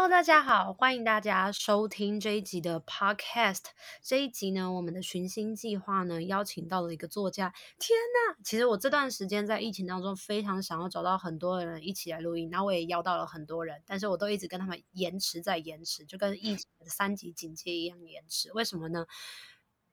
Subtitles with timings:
[0.00, 3.64] Hello，大家好，欢迎大家收听这一集的 Podcast。
[4.00, 7.52] 这一集呢，我们的寻星计划呢，邀请到了一个作家。
[7.80, 18.52] 天呐，其实我这段时间在疫情当中，非常想要找到很多人一起来录音，然后我也邀到了很多人，但是我都一直跟他们延迟在延迟，就跟疫情的三级警戒一样延迟。
[18.52, 19.04] 为什么呢？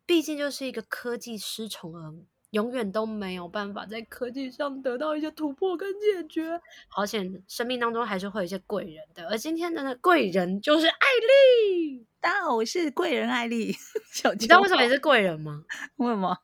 [0.05, 2.13] 毕竟就是一个科技失宠儿。
[2.55, 9.28] 永远都没有办法在科技上得到一些突破跟解决，好险，生命当中还是会有一些贵人的。
[9.28, 12.08] 而今天的贵人就是艾丽。
[12.22, 13.76] 大家好，我是贵人艾丽。
[14.14, 15.66] 小你知道为什么你是贵人吗？
[15.98, 16.38] 为什么？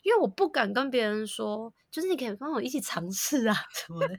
[0.00, 4.16] 因为我不敢跟别人说，就是你可以帮我一起尝试啊什么的。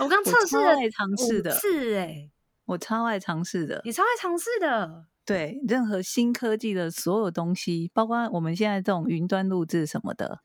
[0.00, 2.28] 我刚测试了尝试的，是哎，
[2.64, 5.06] 我超爱尝试的，你超爱尝试的。
[5.24, 10.40] 对，任何新科技的所有东西，包括我们现在这种云端录制什么的。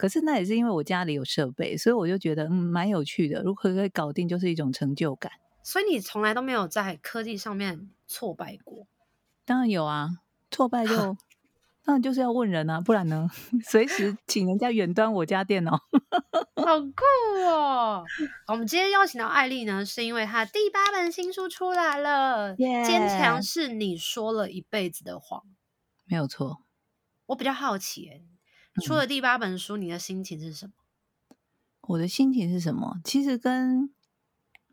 [0.00, 3.42] 可是那也是因为我家里有设备，所以我就觉得嗯蛮有趣的。
[3.42, 5.30] 如何可以搞定，就是一种成就感。
[5.62, 8.86] 所以你从来都没有在科技上面挫败过？
[9.44, 10.08] 当然有啊，
[10.50, 10.96] 挫败 就
[11.84, 13.28] 当然就是要问人啊，不然呢，
[13.62, 15.72] 随时请人家远端我家电脑，
[16.56, 17.04] 好酷
[17.46, 18.02] 哦！
[18.48, 25.42] 我们今天邀请到艾丽呢，是因为她第八本新书出来了，坚强是你说了一辈子的谎，
[26.06, 26.62] 没有错。
[27.26, 28.22] 我比较好奇、欸
[28.82, 30.72] 出了第八本书，你的心情是什么？
[31.82, 33.00] 我的心情是什么？
[33.04, 33.92] 其实跟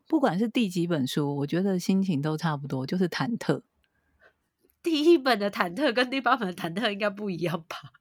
[0.08, 3.64] 不管是第几本书，我觉得心情都差不多，就是忐忑。
[4.84, 7.92] 第一本的忐忑跟第八本的忐忑应该不一样吧？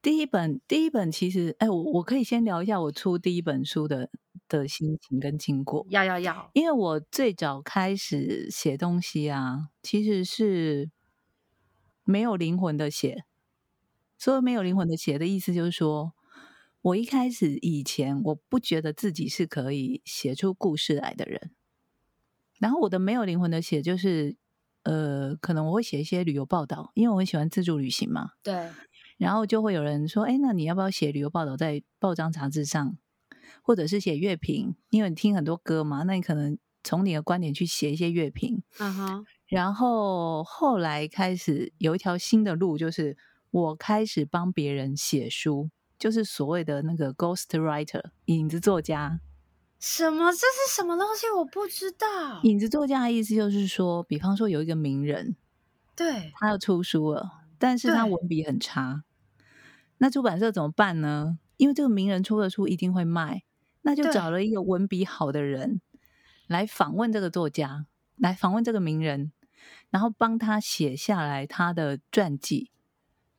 [0.00, 4.10] 第一本，第一本其实，哎，我我可以先聊一下我出第一本书的
[4.48, 5.86] 的心情跟经过。
[5.90, 10.90] 要要要，因为我最早开始写东西啊，其实是
[12.02, 13.24] 没有灵魂的写。
[14.22, 16.12] 所以没有灵魂的写的意思就是说，
[16.80, 21.50] 我一开始以前我不觉得自己是可以写出故事来的人。
[22.60, 24.36] 然后我的没有灵魂的写就是，
[24.84, 28.30] 呃，可能我会写一些旅游报道，因为我很喜欢自助旅行嘛。
[28.44, 28.70] 对。
[29.18, 32.96] 然后就会有人说，哎，那你要不要写旅游报道在报章杂志上，
[33.64, 34.76] 或者是写乐评？
[34.90, 38.62] 因为你听很多歌嘛，那你可能从你的观点去写一些乐评。
[38.78, 39.26] 嗯哼。
[39.48, 43.16] 然后后来开始有一条新的路，就是。
[43.52, 45.68] 我开始帮别人写书，
[45.98, 49.20] 就是所谓的那个 ghost writer 影子作家。
[49.78, 50.32] 什么？
[50.32, 51.26] 这是什么东西？
[51.36, 52.40] 我不知道。
[52.44, 55.36] 影子作家的意思就是说，比方说有一个名人，
[55.94, 59.04] 对，他要出书了，但是他文笔很差，
[59.98, 61.38] 那出版社怎么办呢？
[61.58, 63.42] 因为这个名人出的书一定会卖，
[63.82, 65.82] 那就找了一个文笔好的人
[66.46, 67.86] 来访问这个作家，
[68.16, 69.30] 对来访问这个名人，
[69.90, 72.71] 然后帮他写下来他的传记。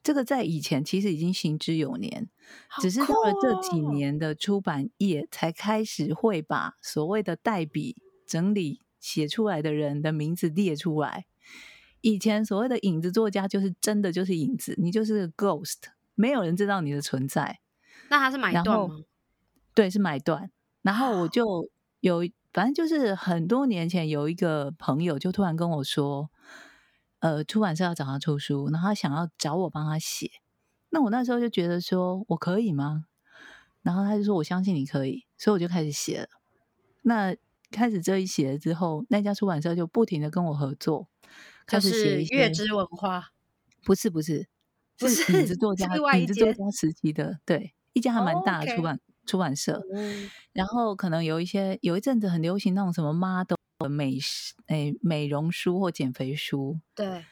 [0.03, 2.29] 这个在以前其实已经行之有年，
[2.77, 7.95] 哦、只是到了这几年的出版业才开始会把所谓的代笔
[8.27, 11.25] 整理写出来的人的名字列出来。
[12.01, 15.77] 以前所谓的影子作家就是真的就是影子，你就是个 ghost，
[16.15, 17.61] 没有人知道你的存在。
[18.09, 19.05] 那他是买断吗？
[19.73, 20.51] 对，是买断。
[20.81, 21.69] 然后我就
[22.01, 26.29] 有，反正就是很多年前有一个朋友就突然跟我说。
[27.23, 30.29] 呃，出版社要找他出书，然后他想要找我帮他写。
[30.89, 33.05] 那我那时候就觉得说，我可以吗？
[33.81, 36.27] 然后他就说，我相信你可以，所以我就开始写了。
[37.03, 37.33] 那
[37.71, 41.07] 开始这一写了之后，那家出版社就不停的跟我合作，
[41.65, 42.35] 开始写。
[42.35, 43.29] 月之文化？
[43.85, 44.49] 不是不是，
[44.97, 49.02] 是影子作家，影子作家时期的，对，一家还蛮大的出版、oh.
[49.25, 49.81] 出版社。
[49.93, 53.55] 嗯、然后可能有一些有一阵子很流行那种什么 model。
[53.89, 57.25] 美食诶，美容书或减肥书，对，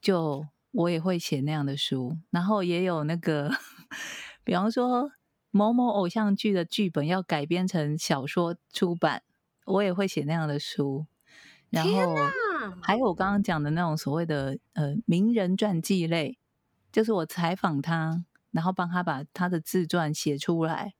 [0.00, 3.48] 就我也会写那样的书，然后也有那个，
[4.42, 5.12] 比方说
[5.52, 9.22] 某某偶像剧的剧本要改编成小说出版，
[9.66, 11.06] 我也会写那样的书。
[11.70, 12.16] 然后
[12.82, 16.38] 还有我刚刚讲的那种所谓的呃名人传记类，
[16.90, 20.94] 就是我采访他，然后帮他把他的自传写出来。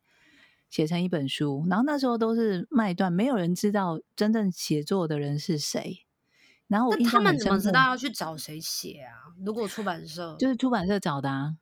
[0.74, 5.98] 写成一本书，然后那时候都是卖断，没有人知道真正写作的人是谁。
[6.66, 9.30] 然后他们怎么知道要去找谁写啊？
[9.46, 11.54] 如果出版社就是出版社找的啊，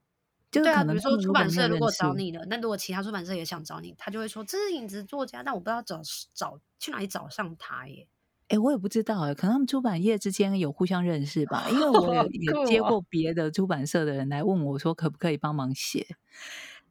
[0.50, 6.00] 就是啊，比如说出版社如果找你了，那如果其他出版社也想找你，他就会说这是影子作家，但我不知道找
[6.32, 8.08] 找去哪里找上他耶。
[8.48, 16.06] 哎，我也不知道哎，可能他们出版业之间有互相认识吧，因为我 也也接过别的出版社的人来问我说可不可以帮忙写。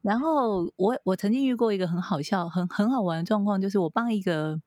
[0.02, 4.60] 然后我我曾经遇过一个很好笑、很很好玩的状况，就是我帮一个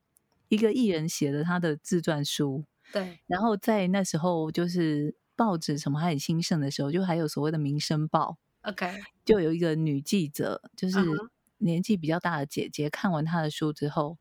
[0.49, 8.39] 一一个艺人写的他的自传书，对，然后在那时候就是报纸什么还很兴盛的时候，就还有所谓的《民生报》
[8.71, 10.99] ，OK，就有一个女记者，就是
[11.59, 14.17] 年纪比较大的姐姐，看完他的书之后。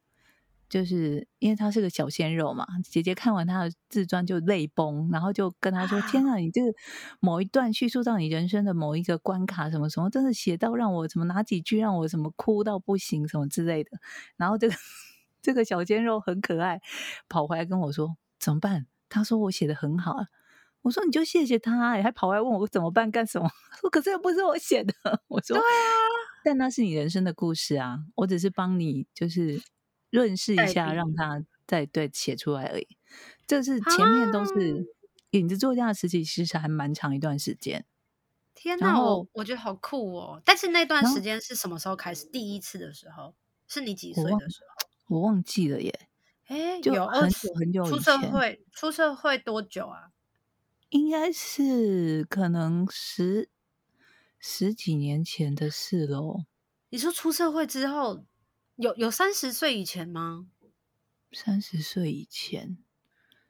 [0.74, 6.74] 就是因为他是个小鲜肉嘛，姐姐看完他的自传就泪崩，然后就跟他说：“啊、天啊，你这个
[7.20, 13.92] 某一段叙述到你人生的某一个关卡，什么什么，真的写到让我什么哪几句让我什么哭到不行，什么之类的。”
[14.36, 14.76] 然后这个
[15.44, 16.82] 这个小鲜肉很可爱，
[17.30, 20.26] 跑回来跟我说：“怎么办？”他说：“我写的很好啊。”
[20.82, 23.48] 我说：“你就谢谢他，还跑回来问我怎么办干什么？”
[23.80, 24.92] 说：“可是又不是我写的。”
[25.30, 25.94] 我说：“对啊，
[26.44, 29.62] 但那是你人生的故事啊，我只是帮你就是。”
[30.14, 32.88] 润饰一下，让他再对写出来而已。
[33.48, 34.86] 这是前面都是
[35.32, 37.84] 影子作家的时期，其实还蛮长一段时间。
[38.54, 40.40] 天哪，我我觉得好酷哦！
[40.46, 42.28] 但是那段时间是什么时候开始？
[42.28, 43.34] 第一次的时候
[43.68, 44.62] 是你几岁的时
[45.08, 45.16] 候？
[45.16, 46.08] 我忘记了耶。
[46.46, 47.84] 哎，就有很久很久。
[47.84, 50.12] 出社会出社会多久啊？
[50.90, 53.50] 应该是可能十
[54.38, 56.46] 十几年前的事喽。
[56.92, 58.24] 你说出社会之后？
[58.76, 60.48] 有有三十岁以前吗？
[61.32, 62.78] 三十岁以前，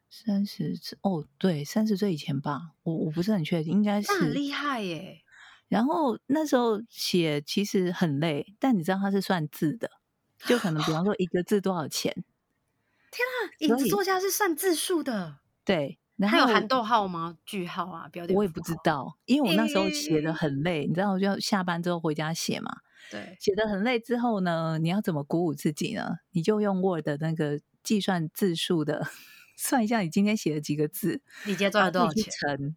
[0.10, 2.72] 三十哦，对，三十岁以前吧。
[2.84, 4.12] 我我不是很确定，应该是。
[4.14, 5.22] 很厉害耶。
[5.68, 9.90] 然后那时候写其实很累，但你知道它是算字的，
[10.46, 12.14] 就可能比方说一个字多少钱？
[13.12, 15.40] 天啊，影子作家是算字数的。
[15.66, 17.38] 对，还有含逗号吗？
[17.46, 18.38] 句号啊，标点。
[18.38, 22.78] 我也不知道，因为我那时候写的很累，欸、你知道，我就要下班之后回家写嘛。
[23.12, 26.18] 对，写的很累之后呢，你要怎么鼓舞自己呢？
[26.32, 29.06] 你就用 Word 的那个计算字数的，
[29.56, 32.76] 算一下你今天写了几个字，你今天赚了多少钱？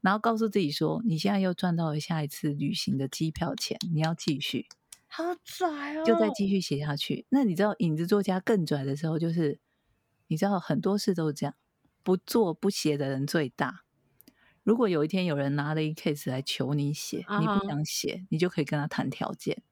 [0.00, 4.66] 然后告诉自己说，你现在又赚到了下一次旅行的机票钱，你要继续，
[5.06, 7.24] 好拽哦，就再继续写下去。
[7.30, 9.60] 那你知道影子作家更拽的时候，就是
[10.26, 11.54] 你知道很多事都是这样，
[12.02, 13.82] 不做不写的人最大。
[14.62, 17.40] 如果有一天有人拿了一 case 来求你写，uh -huh.
[17.40, 19.62] 你不想写，你就可以跟他谈条件，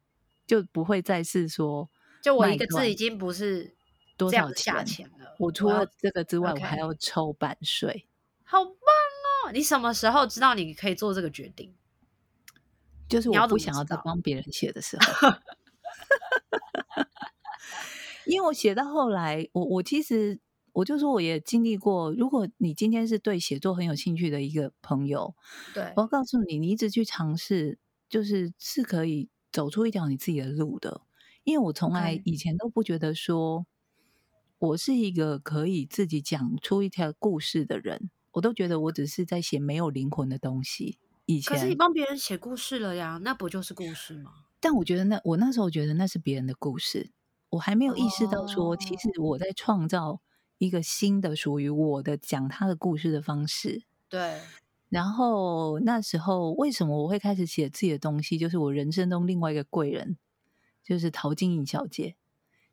[0.47, 1.91] 就不会再是说，
[2.23, 3.77] 就我一个字已经不是
[4.17, 5.37] 多少价钱了。
[5.39, 8.07] 我除了这个之外，我还要抽版税。
[8.45, 8.73] 好棒
[9.47, 9.53] 哦！
[9.53, 11.75] 你什么时候知道你可以做这个决定？
[13.09, 15.29] 就是我不想要再帮别人写的时候，
[18.25, 20.41] 因为我写到后来，我我其实。
[20.73, 22.13] 我就说，我也经历过。
[22.13, 25.35] 如果你今天是对写作很有兴趣的一个朋友，
[25.75, 27.79] 对，我要告诉你，你一直去尝试，
[28.09, 31.03] 就是是可以走出一条你自己的路的。
[31.45, 33.67] 因为我从来以前都不觉得说，
[34.59, 40.99] 我是一个可以自己讲出一条故事的人，我都觉得我只是在写没有灵魂的东西。
[41.27, 44.33] 以前，可是你帮别人写故事了呀，那不就是故事吗？
[44.61, 47.11] 但我觉得那我那时候觉得那是别人的故事，
[47.51, 50.21] 我还没有意识到说，其实我在创造。
[50.59, 54.41] 一个新的属于我的讲他的故事的方式，对。
[54.89, 58.39] 然后那时候为什么我会开始写自己的东西？
[58.39, 60.17] 就是我人生中另外一个贵人，
[60.83, 62.17] 就是陶晶莹小姐。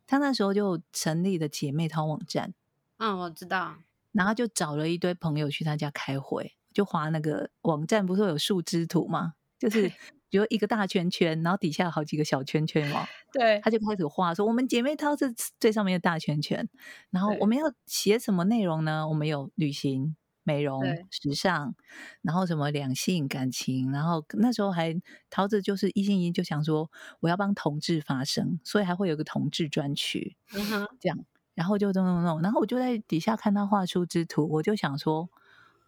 [0.07, 2.53] 她那时候就成立了姐妹淘网站。
[2.97, 3.75] 嗯，我知道。
[4.13, 9.33] 然后就找了一堆朋友去她家开会，就画那个网站，不是有树枝图吗？
[9.59, 9.91] 就是。
[10.35, 13.07] 比如一个大圈圈，然后底下有好几个小圈圈嘛。
[13.31, 16.67] 对，他就开始画说：“我们姐妹淘是最上面的大圈圈，
[17.09, 19.07] 然后我们要写什么内容呢？
[19.07, 21.73] 我们有旅行、美容、时尚，
[22.21, 24.93] 然后什么两性感情，然后那时候还
[25.29, 31.17] 桃子就是一心一意就想说我要帮同志发声，所以还会有个同志专区，嗯哼，这样，
[31.53, 35.29] 然后就弄弄弄，然后我就在底下看他画出之图，我就想说，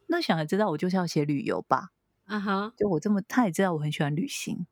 [0.08, 1.90] 那想要知道我就是要写旅游吧。”
[2.28, 4.66] 嗯哼，就我这么，他也知道我很喜欢旅行，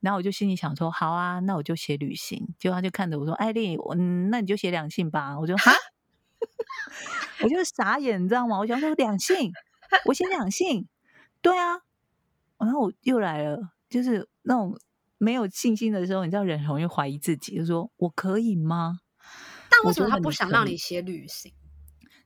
[0.00, 2.54] 然后我就心里想说，好啊，那我就写旅行。
[2.58, 5.38] 结果他就看着我说，艾丽，我嗯，那你就写两性吧。
[5.38, 5.72] 我就哈，
[7.44, 8.58] 我就傻眼，你知道吗？
[8.58, 9.52] 我想说两性，
[10.06, 10.88] 我写两性，
[11.42, 11.80] 对啊。
[12.58, 14.78] 然后我又来了，就是那种
[15.18, 19.00] 没有信心的时候，你知道人很容易怀疑自己，就说我可以吗？
[19.68, 21.52] 但为什么他不想让你写旅行？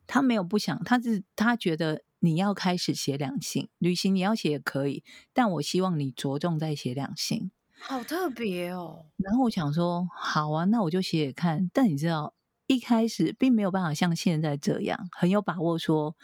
[0.07, 2.03] 他没有不想，他是他觉得。
[2.21, 9.07] 你要开始写两性旅行，你要写也可以，但我希望你着重在写两性，好特别哦。
[9.17, 11.71] 然后我想说，好啊，那我就写写看。
[11.73, 12.35] 但你知道，
[12.67, 16.17] 一开始并没有办法像现在这样很有把握，说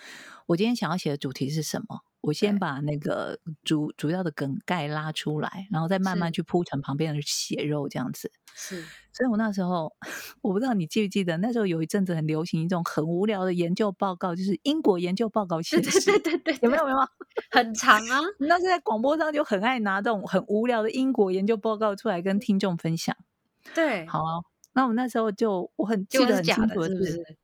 [0.47, 2.01] 我今天想要写的主题是什么。
[2.25, 8.33] 我先把那个主主要的梗概拉出来，然后再慢慢去铺成旁边的血肉这样子。
[8.55, 9.93] 是，所以我那时候
[10.41, 15.91] 我不知道你记不记得，那时候有一阵子很流行一种很无聊的研究报告，就是英国研究报告写的。
[15.91, 17.09] 对对对对，有没有有没有？
[17.51, 18.21] 很长啊！
[18.39, 23.15] 那是在广播上就很爱拿这种很无聊的英国研究报告出来跟听众分享。
[23.75, 24.41] 对，好啊，
[24.73, 27.37] 那我那时候就我很记得很清楚的是，是，是，是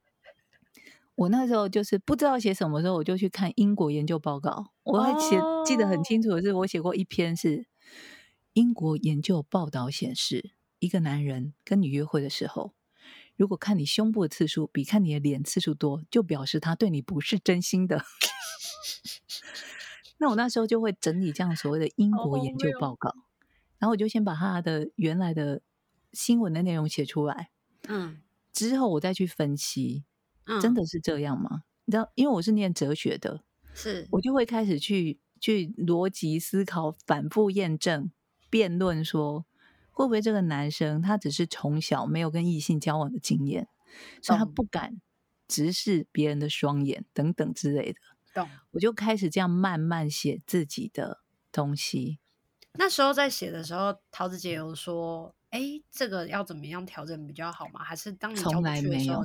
[1.20, 4.72] 我那时候就是不知道写什么时候，我就去看英国研究报告。
[4.84, 7.66] 我还写、哦、记得很清楚的是，我写过一篇是
[8.54, 12.72] 英国研究报道显示，一个男人跟你约会的时候，
[13.36, 18.02] 如果看你胸部的次数比看你的脸次数多，就表示他对你不是真心的。
[20.16, 23.16] 那我那时候就会整理这样所谓的英国研究报告，哦、
[23.76, 25.60] 然后我就先把他的原来的
[26.14, 27.50] 新闻的内容写出来，
[27.88, 28.22] 嗯，
[28.54, 30.04] 之后我再去分析，
[30.50, 31.62] 嗯、真的是这样吗？
[31.84, 33.42] 你知道，因为我是念哲学的，
[33.74, 38.10] 是我就会开始去去逻辑思考、反复验证、
[38.50, 39.46] 辩论，说
[39.90, 43.68] 会不会这个男生他只是从小没有跟异性交往的经验，
[44.22, 45.00] 所以他不敢
[45.48, 47.98] 直视别人的双眼等等之类的。
[48.32, 52.18] 懂，我就开始这样慢慢写自己的东西。
[52.74, 59.24] 那时候在写的时候，桃子姐有说：“哎，这个要怎么样调整比较好吗？”还是当你从来没有？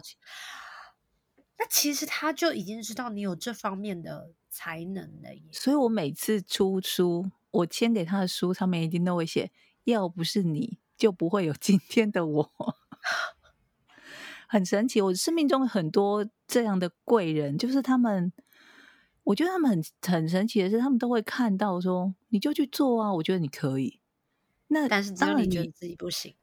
[1.57, 5.41] 那其实他就已经知道你有这方面的才能了耶。
[5.51, 9.51] 所以我每次出书，我签给他的书上面一定都会写
[9.85, 12.51] ：“要不是你就不会有今天的我。
[14.47, 18.31] ”很神奇，我生命中很多这样的贵人，就是他们。
[19.23, 23.99] 我觉得他们很很神奇的是，他们都会看到说，你就去做啊，我觉得你可以。
[24.67, 26.35] 那但是当然你觉得自己不行，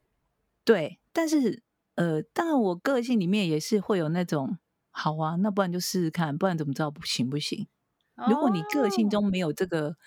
[0.65, 0.99] 对。
[1.13, 1.63] 但是
[1.95, 4.57] 呃，当然我个性里面也是会有那种，
[4.95, 7.67] 好啊，那不然就试试看，不然怎么知道不行不行？
[8.29, 9.97] 如果你个性中没有这个、哦、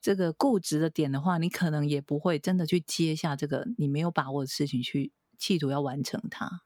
[0.00, 6.62] 这个固执的点的话，你可能也不会真的去接下这个你没有把握的事情去企图要完成它。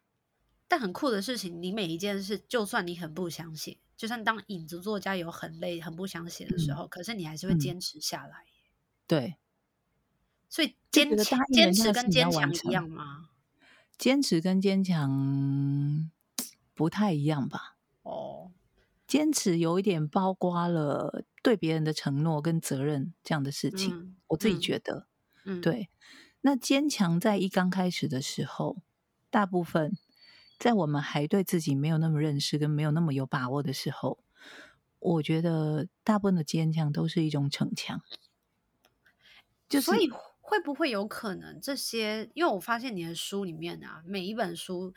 [0.69, 3.79] 但很酷的事情，你每一件事，就算你很不想写。
[3.97, 8.45] 就算当影子作家有很累、很不想写的时候，嗯、可是你还是会坚持下来。
[9.07, 9.37] 对，
[10.49, 13.31] 所以坚持坚持跟坚强一样吗？
[13.99, 16.11] 坚持跟坚强
[16.77, 17.77] 不太一样吧？
[18.03, 18.53] 哦，
[19.09, 23.93] 坚持有一点包括了对别人的承诺跟责任这样的事情。
[23.93, 25.09] 嗯、我自己觉得，
[25.45, 25.89] 嗯，对。
[26.43, 28.77] 那坚强在一刚开始的时候，
[29.31, 29.99] 大部分。
[30.59, 34.25] 在我们还对自己没有那么认识跟没有那么有把握的时候，
[34.99, 38.01] 我觉得大部分的坚强都是一种逞强。
[39.69, 40.09] 就所以
[40.41, 42.31] 会不会有可能这些？
[42.33, 44.95] 因为我发现你的书里面啊，每一本书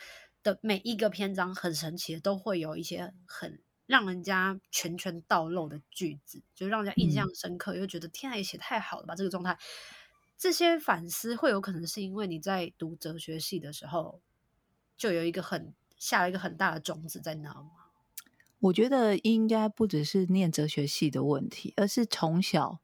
[0.53, 9.15] 的每一个篇章很神奇的，都会有一些很让人家拳拳到肉的句子，就让人家印象深刻，又、嗯、觉得天啊，也写太好了吧！
[9.15, 9.57] 这个状态，
[10.37, 14.21] 这些反思会有可能是因为你在读哲学系的时候。
[14.99, 17.71] 就有一个很下了一个很大的种子在那吗？
[18.59, 22.79] 我觉得应该不只是念哲学系的问题，而是从小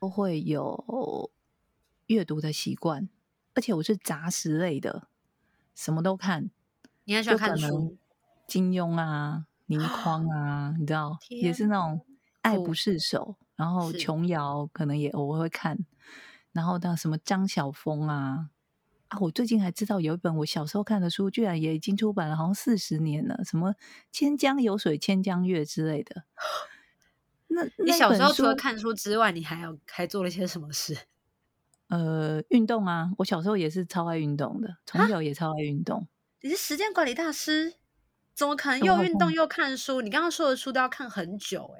[0.00, 1.30] 都会有
[2.06, 3.10] 阅读的习惯，
[3.52, 5.08] 而且我是杂食类的，
[5.76, 6.50] 什么都看。
[7.04, 7.96] 你很喜欢看书？
[8.48, 12.04] 金庸啊，倪匡啊，你知道，也是那种
[12.42, 13.36] 爱不释手。
[13.54, 15.78] 然后琼瑶可能也偶尔会看，
[16.52, 18.50] 然后到什么张晓峰啊。
[19.08, 19.18] 啊！
[19.20, 23.44] 我最近还知道有一本我小时候看的书，居然也已经出版了，好像四十年了。
[23.44, 23.74] 什么
[24.10, 26.24] “千江有水千江月”之类的。
[27.46, 30.98] 那你小时候除了看书之外，你还有还做了些什么事？
[31.88, 33.12] 呃，运动啊！
[33.18, 36.06] 我小时候也是超爱运动的，从小也超爱运动。
[36.42, 37.74] 你是时间管理大师？
[38.34, 40.00] 怎么可能又运动又看书？
[40.02, 41.70] 你刚刚说的书都要看很久。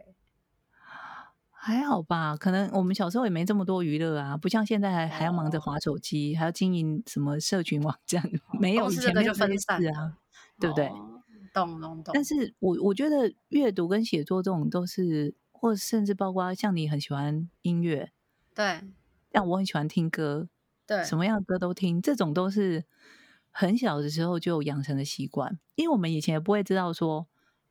[1.50, 8.22] 还好吧，可能我们小时候也没这么多娱乐啊，不像现在还还要忙着划手机，哦、还要经营什么社群网站，
[8.60, 10.16] 没有以前没有分散啊，
[10.60, 10.88] 对不对？
[11.52, 12.12] 懂懂懂。
[12.14, 18.12] 但是我我觉得阅读跟写作这种都是，或甚至包括像你很喜欢音乐，
[18.54, 18.82] 对，
[19.37, 20.49] 像我很喜欢听歌，
[20.87, 22.85] 对，什么样的歌都听，这种都是
[23.50, 27.28] 很小的时候就养成的习惯，因为我们以前也不会知道说。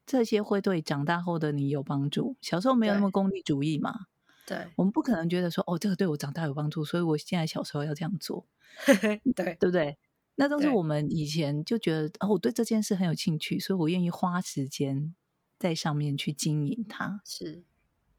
[0.08, 2.36] 这些会对长大后的你有帮助。
[2.40, 4.06] 小时候没有那么功利主义嘛？
[4.46, 8.46] 对，我们不可能觉得说，哦，这个对我长大有帮助，所以我现在小时候要这样做。
[8.86, 9.98] 对，对不对？
[10.36, 15.16] 那都是我们以前就觉得，哦，我对这件事很有兴趣，所以我愿意花时间
[15.58, 17.20] 在上面去经营它。
[17.26, 17.64] 是，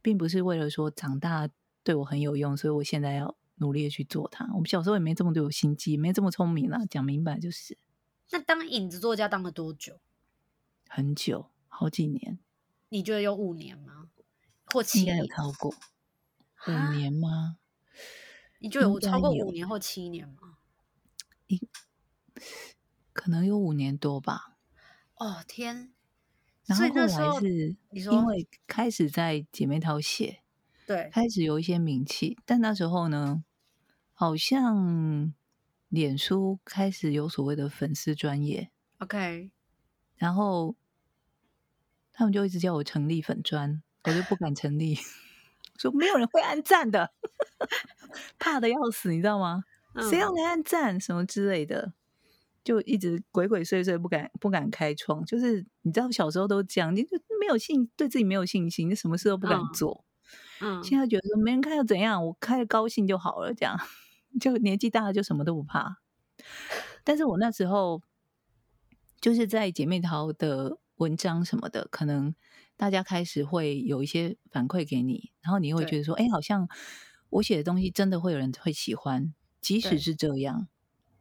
[0.02, 1.48] 并不是为了说长大
[1.86, 4.44] 对我很有用，所以我现在要努力的去做它。
[4.54, 6.84] 我们小时候也没这么多有心机，没这么聪明啦。
[6.84, 7.78] 讲明白就是。
[8.32, 10.00] 那当影子作家当了多久？
[10.88, 11.52] 很久。
[11.68, 12.40] 好几年，
[12.88, 14.08] 你觉得有五年吗？
[14.64, 15.18] 或七年？
[15.18, 15.72] 有超过
[16.66, 17.58] 五年吗？
[18.58, 20.56] 你觉得有超过五年或七年吗？
[23.12, 24.56] 可能有五年多吧。
[25.14, 25.92] 哦天！
[26.64, 30.40] 然后后来是因为开始在姐妹淘写，
[30.86, 33.42] 对，开始有一些名气，但那时候呢，
[34.12, 35.34] 好像
[35.88, 39.50] 脸书开始有所谓的粉丝专业，OK，
[40.16, 40.76] 然后
[42.12, 44.96] 他们就一直叫我成立粉专，我就不敢成立，
[45.76, 47.12] 说没有人会按赞的，
[48.38, 49.64] 怕的要死，你知道吗？
[49.92, 51.92] 嗯、谁要来按赞什么之类的，
[52.62, 55.24] 就一直鬼鬼祟祟，不敢不敢开创。
[55.24, 60.05] 就是你知道，小时候都这样，你就没有信，对自己没有信心，你什么事都不敢做。
[60.60, 63.78] 嗯，嗯现在觉得说没人看又怎样，我开的高兴就好了，这样。
[64.38, 65.98] 就年纪大了，就什么都不怕。
[67.04, 68.02] 但是我那时候
[69.20, 72.34] 就是在姐妹淘的文章什么的，可能
[72.76, 76.68] 大家开始会有一些反馈给你，然后你会觉得说，哎，好像
[77.30, 79.32] 我写的东西真的会有人会喜欢。
[79.60, 80.68] 即使是这样，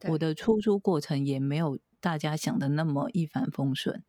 [0.09, 4.03] 我的出书过程也没有大家想的那么一帆风顺。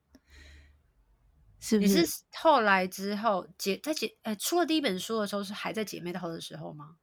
[1.66, 2.00] 是不是？
[2.00, 6.98] 你是后来之后姐在姐呃出了第一本书的时候，是还在姐妹淘的时候吗？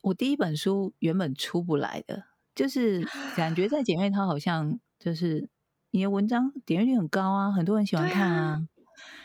[0.00, 3.06] 我第一本书原本出不来的，就是
[3.36, 5.50] 感觉在姐妹淘好像就是
[5.90, 8.66] 你的文章点阅率很高啊，很多人喜欢看啊，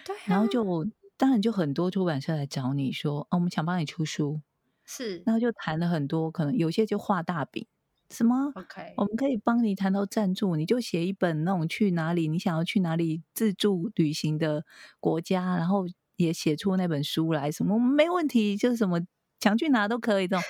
[0.03, 4.41] 对啊，然后就当然就很多出版社来找你说，哦，我们想帮你出书，
[4.83, 7.65] 是，然后就谈了很多，可能有些就画大饼，
[8.09, 14.65] 什么，OK，我们可以帮你谈到赞助，你就写一本那种去哪里，你想要去哪里自助旅行的
[14.99, 15.85] 国家，然后
[16.15, 18.99] 也写出那本书来，什么没问题，就是什么。
[19.39, 20.43] 想去哪都可以，这种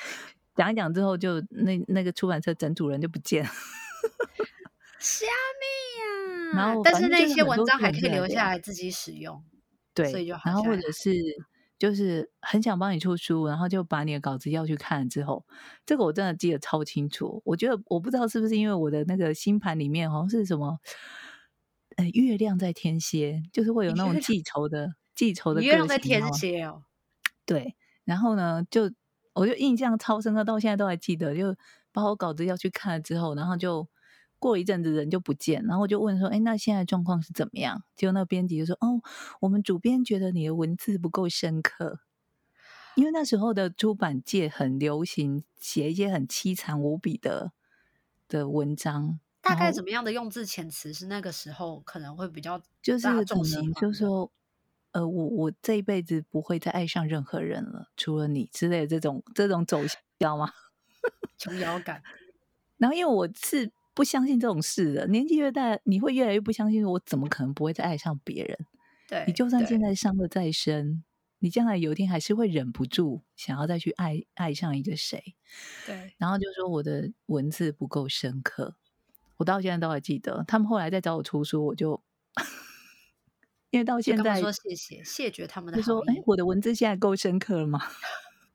[0.55, 3.49] 讲一讲之后就，就那那个出版社整组人就不见了，
[4.97, 6.63] 虾米呀？
[6.63, 9.43] 然后，但是那些文章还可以留下来自己使用，
[9.93, 11.11] 对，所以就好然后或者是
[11.79, 15.45] 就是很想帮你出书，然后就把你的稿子要去看之后，
[15.85, 17.41] 这个我真的记得超清楚。
[17.45, 20.79] 我觉得我不知道是不是因为我的那个星盘里面好像是什么，
[21.97, 25.61] 呃，月亮在天蝎，就是会有那种记仇的记仇的。
[25.61, 26.83] 月亮在天蝎哦，
[27.45, 27.75] 对。
[28.03, 28.91] 然后呢，就
[29.33, 31.35] 我就印象超深刻，到现在都还记得。
[31.35, 31.55] 就
[31.91, 33.87] 把我稿子要去看了之后，然后就
[34.39, 39.01] 过一阵子人就不见，然后我就问说：“哎，那现在状况是怎么样？”结果那编辑就说：“哦，
[39.41, 41.99] 我们主编觉得你的文字不够深刻，
[42.95, 47.51] 因为那时候的出版界很流行写一些很凄惨无比的
[48.27, 49.19] 的文章。
[49.41, 54.31] 大概怎么样的用字遣词是那个时候可能会比较就是可能就是说。”
[54.93, 60.49] 呃，我我这一辈子不会再爱上任何人了，除了你之类的这种这种走向，知道吗？
[61.37, 62.01] 琼瑶感。
[62.79, 68.55] 然后，因为我是不相信这种事的，年纪越大，你会越来越不相信，我怎么可能不会再爱上别人？
[69.07, 71.03] 对，你就算现在伤的再深，
[71.39, 75.35] 你将来有一天还是会忍不住想要再去爱爱上一个谁。
[75.87, 78.75] 对，然后就说我的文字不够深刻，
[79.37, 80.45] 我到现在都还记得。
[80.47, 82.03] 他们后来再找我出书，我就。
[83.71, 87.81] 因为到现在说谢谢谢绝他们的，就说哎，我的文字现在够深刻了吗？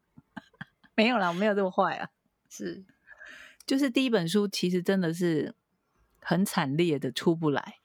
[0.94, 2.08] 没有啦，我没有这么坏啊。
[2.48, 2.84] 是，
[3.72, 5.54] 就是第一本书其实真的是
[6.20, 7.78] 很惨烈的出不来，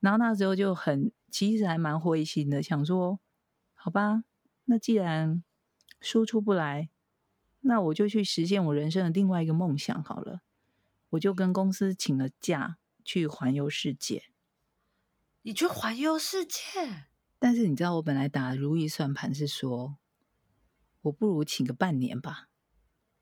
[0.00, 3.20] 然后那时候就很其实还蛮灰心的，想说
[3.72, 4.24] 好吧，
[4.64, 5.44] 那既然
[6.00, 6.90] 书出不来，
[7.60, 10.40] 那我就去实现我人生的另外一个梦想好了。
[11.10, 14.24] 我就跟公司请了假去环游世界。
[15.42, 17.04] 你去环游世界？
[17.38, 19.98] 但是你知道，我本来打如意算盘是说，
[21.02, 22.48] 我不如请个半年吧。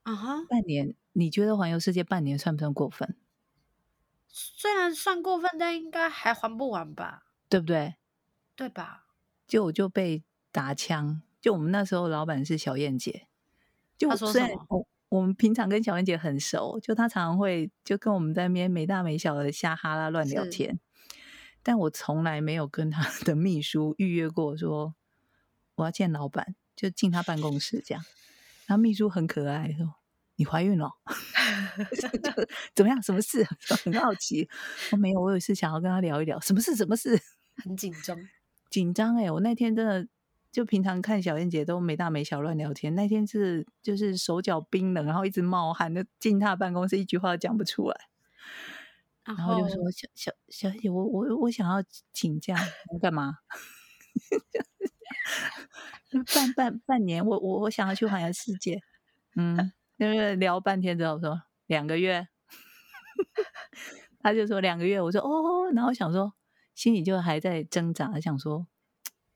[0.04, 0.94] 啊哈，半年？
[1.12, 3.16] 你觉得环游世界半年算不算过分？
[4.29, 7.27] 虽然算过分，但应该还还不完吧？
[7.49, 7.96] 对不对？
[8.55, 9.07] 对吧？
[9.46, 11.23] 就我就被打枪。
[11.40, 13.27] 就我们那时候老板是小燕姐，
[13.96, 20.79] 就虽然我我们平常跟小燕姐很熟，就她常常会就跟我们在那边没大没小的瞎哈拉乱聊天。
[21.62, 24.94] 但我从来没有跟她 的秘书预约过，说
[25.77, 28.05] 我要见老板，就进她办公室这样。
[28.66, 29.94] 然后秘书很可爱，说
[30.40, 30.90] ：“你怀孕了？
[32.74, 33.00] 怎么样？
[33.03, 33.46] 什么事？”
[33.85, 34.48] 很好奇。
[34.90, 36.40] 我没有，我有事想要跟他聊一聊。
[36.40, 36.74] 什么事？
[36.74, 37.20] 什么事？
[37.62, 38.16] 很紧张，
[38.70, 39.31] 紧张哎！
[39.31, 40.09] 我那天真的
[40.50, 47.96] 就平常看小燕姐都没大没小乱聊天，那天是就是手脚冰冷，然后一直冒汗，就进他的办公室一句话都讲不出来。
[49.24, 52.57] 然后就说小小小姐，我我我想要请假，
[52.94, 53.35] 要干嘛？
[56.35, 58.81] 半半半年，我我我想要去环游世界。
[59.37, 62.26] 嗯，因为聊半天之后说两个月，
[64.18, 64.98] 他就说两个月。
[64.98, 66.32] 我说哦，然后想说
[66.74, 68.66] 心里就还在挣扎，想说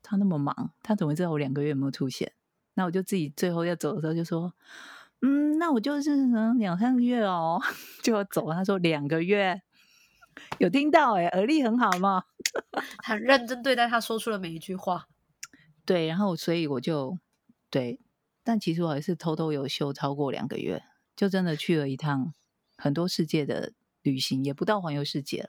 [0.03, 2.33] 他那么忙，他怎么知道我两个月有没有出现？
[2.73, 4.55] 那我就自己最后要走的时候就说，
[5.21, 7.61] 嗯，那我就是能两三个月哦，
[8.03, 8.51] 就要走。
[8.51, 9.61] 他说两个月。
[10.59, 12.25] 有听到哎、欸，耳力很好吗？
[13.05, 15.07] 很认真对待他说出了每一句话。
[15.85, 17.17] 对，然后所以我就
[17.71, 18.01] 对，
[18.47, 20.83] 但其实我还是偷偷有休超过两个月，
[21.17, 22.35] 就真的去了一趟
[22.77, 25.49] 很多世界的旅行，也不到环游世界了。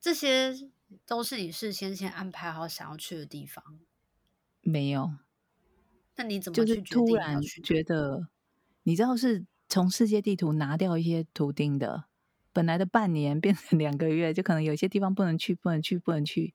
[0.00, 0.52] 这些
[1.06, 3.78] 都是你事先先安排好想要去的地方？
[4.62, 5.12] 没有。
[6.16, 8.28] 那你怎么就是突然觉得，
[8.82, 12.06] 你知道是从世界地图拿掉一些图钉的，
[12.52, 16.52] 本来的半年变成两个月，就可能有些地方不能去，不能去，不能去。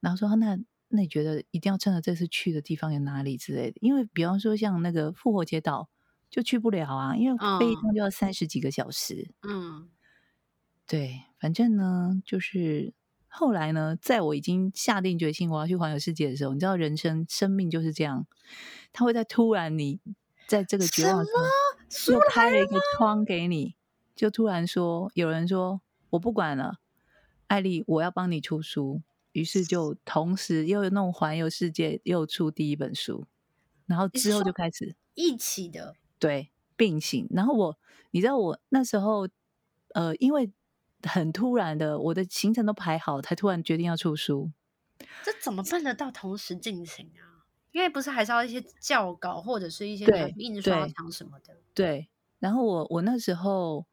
[0.00, 0.58] 然后说那。
[0.88, 3.78] 那你觉得一定要趁着这次去的地方有哪里之类的？
[3.80, 5.88] 因为比方说像那个复活节岛
[6.30, 9.34] 就去不了啊，因为飞一趟就要三十几个小时。
[9.42, 9.88] 嗯，
[10.86, 12.94] 对，反正呢，就是
[13.26, 18.26] 后来呢，在我已经下定决心我要去环游世界的时候，你知道人生生命就是这样，
[18.92, 20.00] 他会在突然你
[20.46, 23.74] 在这个绝望的时候又开了一个窗给你，
[24.14, 26.78] 就突然说有人说我不管了，
[27.48, 29.02] 艾丽，我要帮你出书。
[29.36, 33.26] 于是就同时又弄环游世界，又出第一本书，
[33.84, 37.28] 然后之后就开始一起的，对，并行。
[37.28, 37.78] 然后我，
[38.12, 39.28] 你知道我那时候，
[39.92, 40.50] 呃，因为
[41.02, 44.50] 很突然的，我的行程都排好，才突然决定要出书。
[45.22, 47.44] 这怎么办得到同时进行啊？
[47.72, 50.06] 因为不是还是要一些校稿或者是一些
[50.38, 51.58] 印刷厂什么的。
[51.74, 51.86] 对。
[51.86, 52.08] 对。
[52.38, 53.84] 然后我我那时候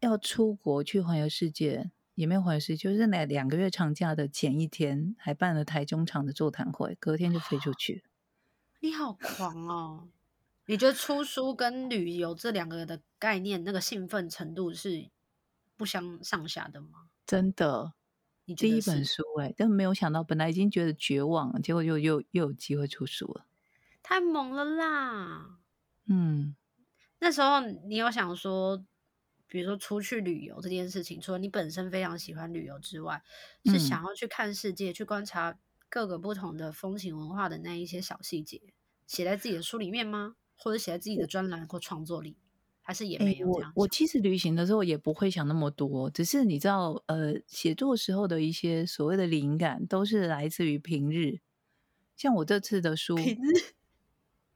[0.00, 1.92] 要出国去环游世界。
[2.14, 8.04] 也没有回事，就是那两个月长假的前一天，还办了台中场的座谈会，隔天就飞出去。
[8.80, 10.08] 你好狂哦！
[10.66, 15.10] 你觉得出书跟旅游这两个的概念，那个兴奋程度是
[15.76, 17.08] 不相上下的吗？
[17.26, 17.94] 真的，
[18.44, 23.44] 你第一本书哎，但没有想到，本来已经觉得绝望，结果又又又有机会出书了，
[24.02, 25.58] 太猛了啦！
[26.06, 26.54] 嗯，
[27.18, 28.84] 那时候你有想说？
[29.54, 33.22] 比如说出去旅游这件事情，除了你本身非常喜欢旅游之外，
[33.66, 35.56] 是想要去看世界、嗯、去观察
[35.88, 38.60] 各个不同的风情文化的那一些小细节，
[39.06, 40.34] 写在自己的书里面吗？
[40.56, 42.36] 或者写在自己的专栏或创作里，
[42.82, 43.72] 还是也没有这样、欸？
[43.76, 51.38] 我我其实旅行的时候也不会想那么多，只是你知道，呃，写作时候的一些所谓的灵感，都是来自于平日。
[52.16, 53.74] 像我这次的书，平日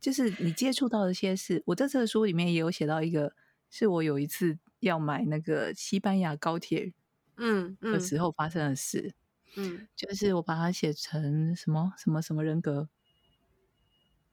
[0.01, 1.63] 就是你接触到的一些事。
[1.67, 3.37] 我这次的书里面也有写到一个，
[3.71, 4.59] 是我有一次。
[4.81, 6.93] 要买那个西班牙高铁，
[7.37, 9.13] 嗯，的时候发生的事，
[9.57, 12.89] 嗯，就是我把它写成什么什么什么人格，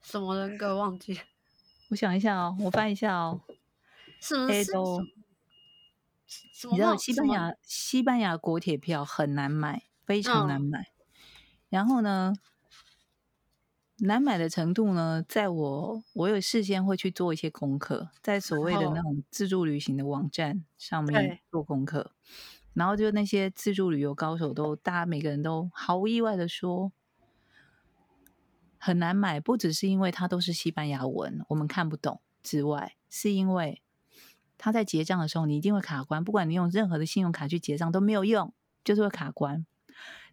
[0.03, 1.19] 什么人格忘记，
[1.89, 3.41] 我想一下哦，我翻一下哦，
[4.21, 4.71] 什么是？
[6.69, 10.93] 你知道西班牙西班牙国铁票很难买，非常难买，嗯、
[11.69, 12.35] 然后呢？
[13.99, 22.11] 难买的程度呢，在我我有事先会去做一些功课，在所谓的那种自助旅行的网站上面做功课，
[22.73, 26.91] 然后就那些自助旅游高手都，大家每个人都毫无意外的说
[28.77, 32.21] 很难买，不只是因为它都是西班牙文，我们看不懂。
[32.43, 33.81] 之外，是因为
[34.57, 38.53] 他在结账的时候你一定会卡关，不管你用任何的信用卡去结账都没有用，
[38.83, 39.65] 就是会卡关。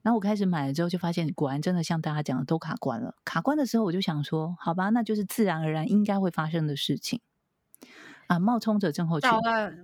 [0.02, 3.14] 然后我开始买了之后，就发现果然真的像大家讲的都卡关了。
[3.24, 7.20] 卡关的时候，我就想说，好吧，那就是自然而然应该会发生的事情
[8.26, 8.40] 啊！
[8.40, 9.30] 冒充者症候群，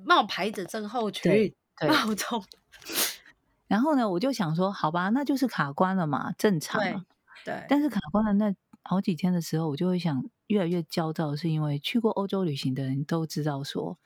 [0.04, 2.42] 冒牌者症候群，对，对冒充。
[3.68, 6.81] 然后呢，我就想说，好吧，那就是卡关了嘛，正常。
[6.81, 6.96] 对，
[7.44, 7.66] 对。
[7.68, 8.52] 但是卡关了那
[8.83, 13.98] 好几天的时候，我就会想，越来越焦躁，是因为去过欧洲旅行的人都知道说，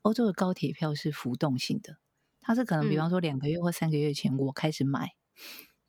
[0.00, 1.98] 欧洲的高铁票是浮动性的，
[2.40, 5.17] 它是可能比方说两个月或三个月前我开始买。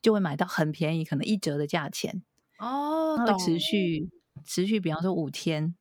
[0.02, 2.22] 就会买到很便宜，可能一折的价钱
[2.58, 4.10] 哦，它会持续
[4.44, 5.74] 持续，比方说五天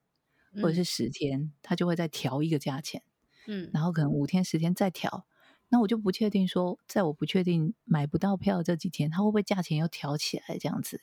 [0.56, 3.02] 或者是十天，它就会再调一个价钱，
[3.48, 5.26] 嗯，然后可能五天十天再调，
[5.70, 11.02] 那我就不确定说，在我不确定买不到票这几天，它会不会价钱又调起来这样子？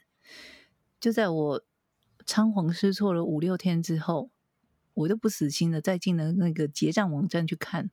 [1.00, 1.62] 就在我
[2.26, 4.31] 仓皇失措了五六天之后，
[4.92, 7.90] 我就不死心的再进了那个结账网站去看，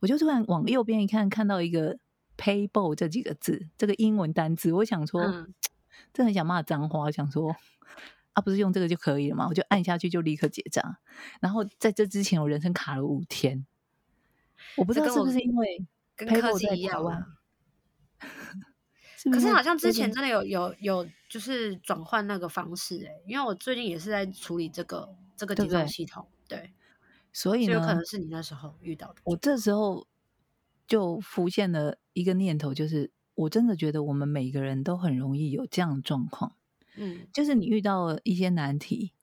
[0.00, 1.98] 我就突然往右边一看，看到一个。
[2.42, 5.54] Payable 这几个字，这个英文单字，我想说，嗯、
[6.12, 7.54] 真的很想骂脏话，想说
[8.32, 9.46] 啊，不是用这个就可以了吗？
[9.48, 10.96] 我就按下去就立刻结账。
[11.40, 13.64] 然后在这之前，我人生卡了五天，
[14.76, 17.24] 我不知道是不是因为跟科技一样啊。
[19.30, 26.72] 可是好像之前真的有有有，就是转换那个方式哎、欸，因为我最近也是在处理这个这个结账系统，对，对，对，
[27.32, 29.20] 所以呢，有可能是你那时候遇到的。
[29.22, 30.08] 我这时候。
[30.92, 36.54] 就浮现了一个念头，就是我真的觉得我们每个人都很容易有这样的状况，
[36.96, 39.14] 嗯，就是你遇到了一些难题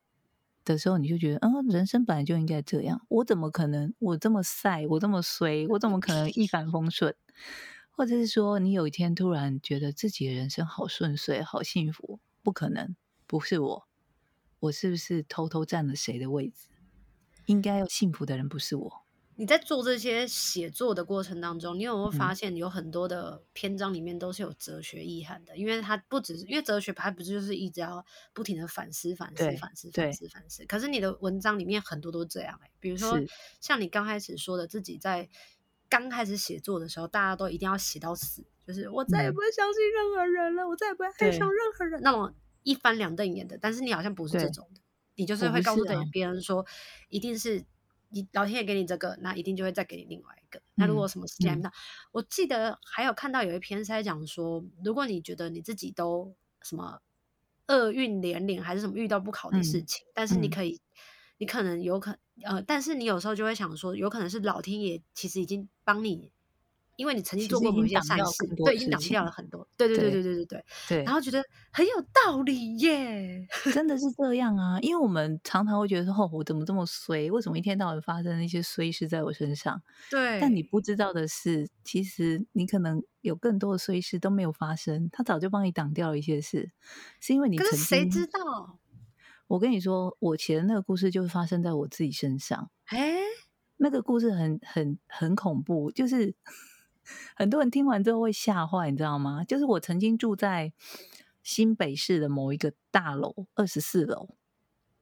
[0.65, 7.13] 的时候，你就觉得，嗯，人生本来就应该这样，我怎么可能我这么晒，我这么衰，我怎么可能一帆风顺？
[7.91, 12.95] 或者是说，你有一天突然觉得自己的人生好顺遂、好幸福，不可能，
[13.27, 13.87] 不是我，
[14.61, 16.69] 我是不是偷偷占了谁的位置？
[17.45, 19.05] 应该要幸福的人不是我。
[19.39, 25.53] 你在做这些写作的过程当中，你有没有发现有很多的篇章里面都是有哲学意涵的？
[25.53, 30.65] 嗯、因为它不只是因为哲学，它不是就是一直要不停的反思、反思、反思、反思、反思。
[30.65, 33.17] 可是你的文章里面很多都这样哎、欸，比如说
[33.61, 35.29] 像你刚开始说的，自己在
[35.87, 43.57] 刚开始写作的时候，大家都一定要写到死，就是我再也不会相信任何人了，嗯、我再也不会爱上任何人，那种一翻两瞪眼的。
[43.57, 44.81] 但是你好像不是这种的，
[45.15, 46.65] 你就是会告诉别人说，
[47.07, 47.63] 一定是。
[48.09, 50.59] 你老天爷给你这个，那一定就会再给你另外一个。
[50.59, 51.73] 嗯、那如果什么时间到，嗯、
[52.11, 56.99] 我记得还有看到有一篇是在讲说，如果你觉得你自己都什么
[57.67, 60.81] 厄运连连，还是什么遇到不好的事情，嗯、但是你可以，嗯、
[61.37, 66.31] 你可能有可呃，但是你有时候就会想说，有可能是老天爷其实已经帮你。
[66.99, 69.65] 因为你曾经做过某些善事，对，已经挡掉了很多。
[69.77, 70.65] 对对对对对对对。
[70.89, 74.77] 对，然后觉得很有道理耶，真的是 这样啊！
[74.81, 77.31] 因为我们常常会觉得说：“哦，我怎么这么衰？
[77.31, 79.81] 为什么一天到晚发生那些衰事在我身上？”
[80.11, 80.41] 对。
[80.41, 86.69] 但你不知道的是，其实你可能有更多的衰事都没有发生，他早就帮你挡掉了一些事，
[87.21, 87.71] 是因为你曾经。
[87.71, 88.77] 可是谁知道？
[89.47, 92.69] 我跟你说，我写的那个故事就是发生在我自己身上。
[92.87, 93.19] 哎，
[93.77, 96.35] 那个故事很很很恐怖，就是。
[97.35, 99.43] 很多人听完之后会吓坏，你知道吗？
[99.43, 100.73] 就是我曾经住在
[101.43, 104.29] 新北市的某一个大楼，二十四楼，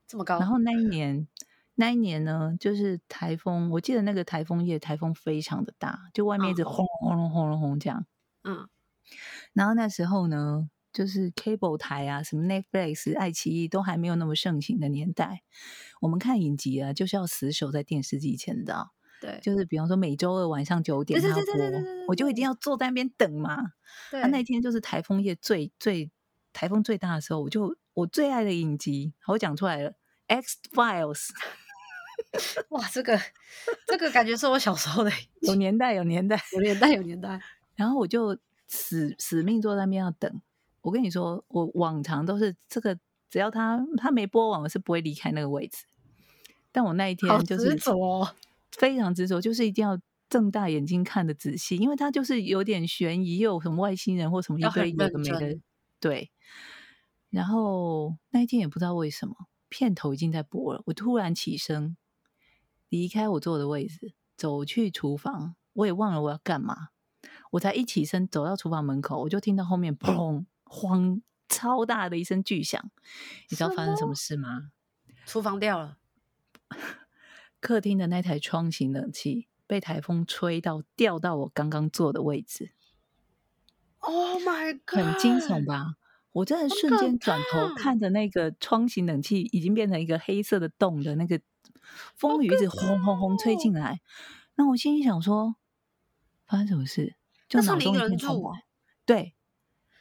[0.07, 0.39] 这么高。
[0.39, 1.27] 然后那一年，
[1.75, 8.05] 那一年呢，就是台风，我记得那个台风夜，台风非常的大，就外面一直轰隆轰隆轰隆轰这样。
[8.43, 8.69] 嗯。
[9.53, 15.43] 然后那时候呢，就是 cable 台啊，什么 Netflix、爱奇艺都还没有那么盛行的年代，
[16.01, 18.89] 我们看影集啊，就是要死守在电视机前的。
[19.19, 21.43] 对，就是比方说每周二晚上九点他要播，
[22.07, 23.73] 我就一定要坐在那边等嘛。
[24.11, 26.11] 对，那那天就是台风夜最最
[26.53, 29.91] 台风最大的时候，我就我最爱的影集，我讲出来了，
[30.27, 31.27] 《X Files》。
[32.69, 33.19] 哇，这个
[33.85, 37.39] 这个感觉是我小时候的，有年代，有年代，有年代，有年代。
[37.75, 40.41] 然后我就死死命坐在那边要等。
[40.81, 42.97] 我跟你说，我往常都是这个，
[43.29, 45.85] 只要他他没播完，我是不会离开那个位置。
[46.71, 47.77] 但我那一天就是。
[48.71, 49.99] 非常执着，就是一定要
[50.29, 55.59] 睁大眼睛看的仔细，因为它就是有点悬疑，又有什么外星人或什么一堆有的没的。
[55.99, 56.31] 对。
[57.29, 59.35] 然后那一天也不知道为什么，
[59.69, 61.97] 片头已经在播了，我突然起身，
[62.89, 66.89] 离开我坐的位置，走去厨房，我也忘了我要干嘛。
[67.51, 72.91] 我才一起身走到厨房门口，我就听到后面 砰，慌，超大的一声巨响。
[73.49, 74.71] 你知道发生什么事吗？
[75.25, 75.97] 厨房掉了。
[77.59, 82.71] 客厅的那台窗型冷气被台风吹到，掉到我刚刚坐的位置。
[83.99, 84.99] Oh my god！
[84.99, 85.95] 很惊悚吧？
[86.31, 91.41] 我真的瞬间转头看着那个窗型冷气，已经变成一个黑色的洞的那个
[92.15, 94.01] 风雨一直轰轰轰吹进来。
[94.55, 95.55] 那我心里想说，
[96.45, 97.15] 发生什么事？
[97.49, 98.65] 就脑中一片空白。
[99.05, 99.33] 对。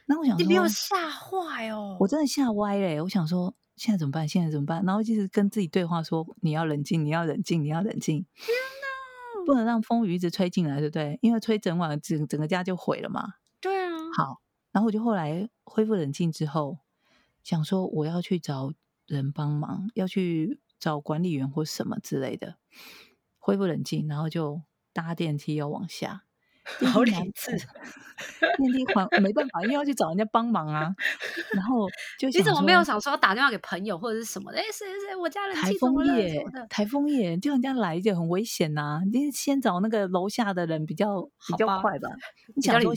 [0.05, 1.97] 那我想说，你没有吓坏哦？
[1.99, 3.03] 我真的吓歪了。
[3.03, 3.55] 我想说。
[3.77, 4.27] 现在怎么办？
[4.27, 4.83] 现在怎么办？
[4.83, 9.45] 然后就是跟自己对话说：“你要冷静，你要冷静，你要冷静。”天哪！
[9.45, 11.17] 不能让风雨一直吹进来，对不对？
[11.21, 13.35] 因为吹整晚，整整个家就毁了嘛。
[13.61, 13.91] 对啊。
[14.17, 14.41] 好，
[14.73, 16.79] 然后我就后来恢复冷静之后，
[17.43, 18.73] 想说我要去找
[19.05, 22.55] 人帮忙，要去找管理员或什么之类的。
[23.37, 26.23] 恢复冷静，然后就搭电梯要往下。
[26.91, 27.51] 好两次，
[28.57, 30.93] 电梯还没办法，因为要去找人家帮忙啊。
[31.53, 31.87] 然后
[32.19, 34.57] 就你怎么没有想说打电话给朋友或者是什么的？
[34.57, 39.01] 哎，谁谁谁，我家人台风夜，台风夜，就人家来就很危险呐、啊。
[39.11, 42.09] 你先找那个楼下的人比较比较快吧。
[42.55, 42.93] 你想说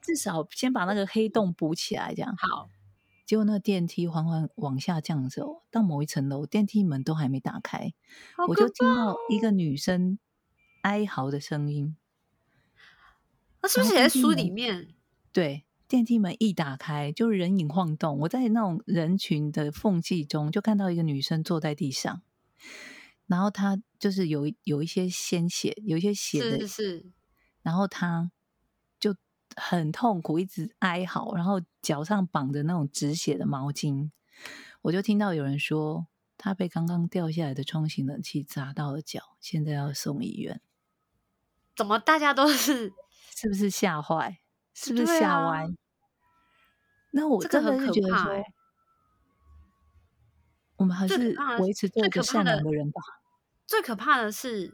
[0.00, 2.68] 至少先把那个黑洞补起来，这样好。
[3.24, 7.92] 结果那个电梯缓缓往下降的时候，到某一层楼，电梯门都还没打开，
[8.46, 10.20] 我就听到一个女生
[10.82, 11.96] 哀嚎的声音。
[13.62, 14.94] 那是不是写在书里面？
[15.32, 18.18] 对，电梯门一打开，就人影晃动。
[18.20, 22.22] 我在那种人群的缝隙中，就看到一个女生坐在地上，
[23.26, 27.06] 然后她就是有有一些鲜血，有一些血的，是是。
[27.62, 28.30] 然后她
[29.00, 29.14] 就
[29.56, 34.10] 很痛苦，一直哀嚎，然后脚上绑着那种止血的毛巾。
[34.82, 36.06] 我就听到有人说，
[36.38, 40.60] 她被刚刚掉下来的窗型冷气砸到了脚，现在要送医院。
[41.74, 42.92] 怎么大家都是？
[43.36, 44.38] 是不是吓坏？
[44.72, 45.64] 是不是吓歪？
[45.64, 45.68] 啊、
[47.12, 48.42] 那我真的是觉得说，欸、
[50.76, 53.02] 我们还是维持做一个善良的人吧。
[53.66, 54.72] 最可怕的是，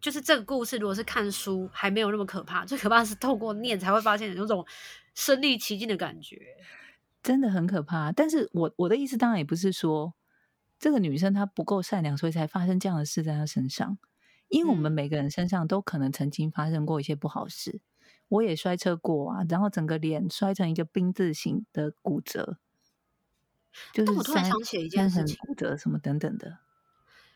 [0.00, 2.64] 就是这个故事，如果是看书，还没有那么可怕。
[2.64, 4.66] 最可怕的是透过念才会发现有种
[5.14, 6.40] 身历其境的感觉，
[7.22, 8.10] 真的很可怕。
[8.12, 10.14] 但是我我的意思当然也不是说
[10.78, 13.98] 这个女生她不够善良，所以才发生这样的事在她身上。
[14.48, 17.80] 因为我们每个人身上都可能曾经发生过一些不好事。
[18.30, 22.58] 嗯、我也摔车过啊，然后整个脸摔成一个冰字形的骨折。
[23.92, 26.58] 就是我突然想起了一件事情，骨折什么等等的。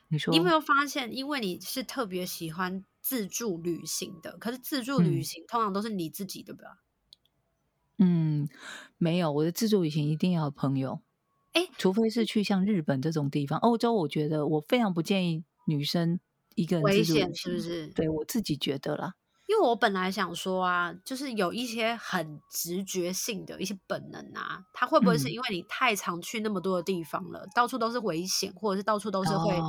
[0.08, 6.82] 你说，你有没有发现，因为你是特别喜欢自助旅行的，可是自助旅行通常都是你自己，对吧？
[7.98, 8.48] 嗯，
[8.98, 11.00] 没有，我的自助旅行一定要有朋友。
[11.52, 16.18] 哎，除非是去像日本这种地方，欧洲，我觉得我非常不建议女生
[16.56, 17.86] 一个人自助是不是？
[17.88, 19.14] 对，我自己觉得啦。
[19.46, 29.60] 因为我本来想说啊，就是有一些很直觉性的一些本能啊，它会不会是因为你太常去那么多的地方了，嗯、到处都是危险，或者是到处都是会。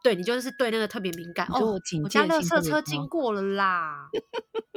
[0.00, 1.78] 哦对，你就是对那个特别敏感哦。
[2.02, 4.08] 我家乐色车经过了啦，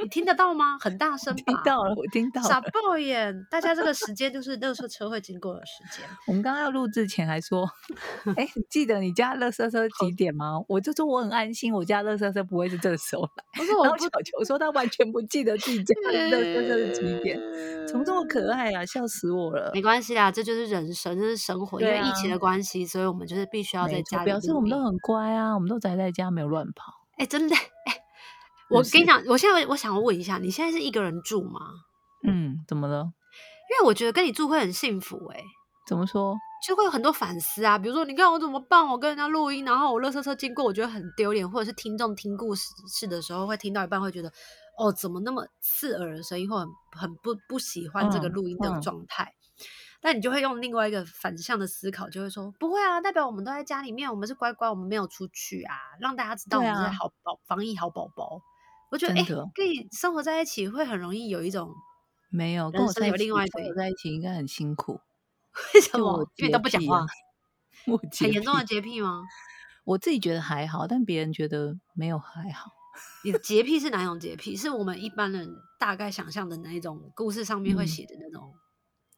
[0.02, 0.76] 你听得到吗？
[0.78, 1.42] 很大声吧？
[1.46, 2.48] 听到了，我听到了。
[2.48, 3.46] 傻 爆眼！
[3.50, 6.06] 大家这个时间就是垃圾车会经过的时间。
[6.26, 7.66] 我们刚刚要录制前还说，
[8.36, 10.60] 哎，你记得你家乐色车几点吗？
[10.68, 13.44] 我就说我很安心，我家乐色车不会是这个时候来。
[13.56, 17.40] 不是我，小球说他完全不记得自己家垃圾车是几点，
[17.88, 18.84] 怎么这么可爱啊？
[18.84, 19.70] 笑死我了。
[19.72, 21.80] 没关系啦，这就是人生，这是生活。
[21.80, 24.26] 因为疫情的关系，所以我们就是必须要在家里。
[24.26, 25.13] 表示我们都很乖。
[25.14, 26.92] 乖啊，我们都宅在家，没有乱跑。
[27.12, 28.02] 哎、欸，真的，哎、 欸，
[28.68, 31.60] 我跟你讲，我现在我想问一下，你现在是一个人住吗？
[32.26, 33.12] 嗯，怎么了？
[33.70, 35.38] 因为我觉得跟你住会很幸福、欸。
[35.38, 35.44] 哎，
[35.86, 36.36] 怎么说？
[36.66, 38.84] 就会有很多反思啊，比如说，你看我怎么办？
[38.86, 44.32] 我跟人家录音，然后我乐车车经过，我觉得很丢脸，或者是听众听故事的时候，会听到一半会觉得，
[44.78, 49.24] 哦，怎么那么刺耳的声音，或很很不不喜欢这个录音的状态。
[49.24, 49.43] 嗯嗯
[50.04, 58.42] 那你就会用另外一个反向的思考，就会说不会啊，代表我们都在家里面，我们是乖乖，我们没有出去啊，让大家知道我们是好宝、啊、防疫好宝宝。
[58.90, 61.72] 我觉得哎，跟你生活在一起会很容易有一种
[62.28, 65.00] 没有跟我在有另外一个在一起应该很辛苦。
[65.72, 66.28] 为什么？
[66.36, 67.06] 因为都不讲话。
[68.20, 69.22] 很严重的洁癖吗？
[69.84, 72.70] 我自己觉得还好，但别人觉得没有还好。
[73.24, 74.54] 你的洁癖是哪种洁癖？
[74.54, 78.52] 是我们一般人大概想象的那一种故事上面会写的那种。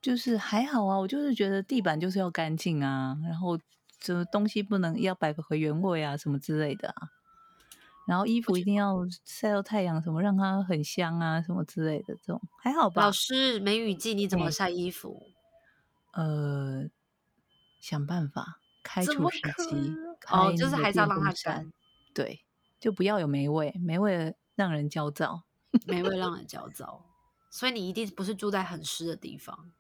[0.00, 3.58] 嗯就是还好啊，我就是觉得地板就是要干净啊，然后
[4.00, 7.08] 什么东西不能要摆回原位啊，什么之类的啊。
[8.06, 13.02] 然后衣服一定要晒到太阳，什么让它很香啊，什么之类的，这种还好吧。
[13.02, 15.20] 老师，梅雨季你怎么晒衣服？
[16.12, 16.84] 呃，
[17.80, 19.92] 想办法开除湿机，
[20.30, 21.72] 哦，就是还是要让它干。
[22.14, 22.44] 对，
[22.78, 25.42] 就不要有霉味，霉味让人焦躁，
[25.84, 27.04] 霉味让人 焦躁，
[27.50, 29.72] 所以你一定不是住在很湿的地方。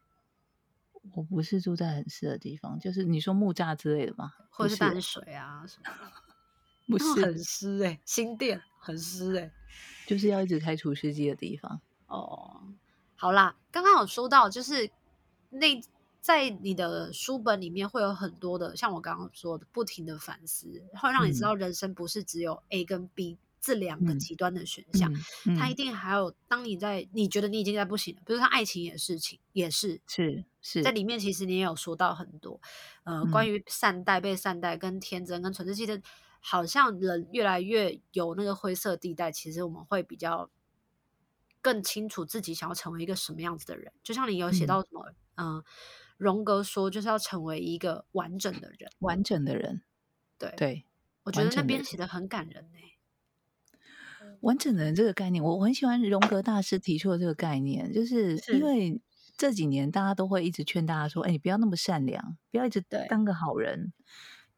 [1.14, 4.32] 我不是住在很湿的地方，就是你说木栅之类的吗？
[4.50, 6.12] 或者是淡水啊什么的？
[6.88, 9.52] 不是很湿哎、欸，新店很湿哎、欸，
[10.06, 11.80] 就是要一直开除湿机的地方。
[12.06, 12.62] 哦，
[13.16, 14.90] 好啦，刚刚有说到，就是
[15.50, 15.80] 那
[16.20, 23.38] 在你的书本里面会有很多的，像我刚刚说的，不停的反思，会让你知道人生不是只有 A 跟 B。
[23.66, 26.32] 这两个极端的选项，嗯嗯、它一定还有。
[26.46, 32.60] 当你在你觉得你已经在不行了，比如说爱情也是情也是是是在里面，其实你也有说到很多，
[33.02, 36.00] 呃，关于善待、被善待、跟天真、跟纯真，其实
[36.38, 39.32] 好像人越来越有那个灰色地带。
[39.32, 40.48] 其实我们会比较
[41.60, 43.92] 更清楚自己想要成为一个什么样子的人。
[44.04, 45.64] 就像你有写到什么，嗯，
[46.16, 49.82] 荣、呃、格说就是要成为一个完整的人，完整的人。
[50.38, 50.84] 对对，
[51.24, 52.95] 我觉得那边写的很感人呢、欸。
[54.40, 59.00] 完整的人这个概念，我很喜欢荣格大师提出的这个概念，就是因为
[59.36, 63.92] 这几年大家都会一直劝大家说：“哎，你不要那么善良，不要一直当个好人。”